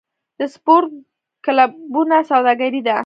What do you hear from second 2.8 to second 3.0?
ده؟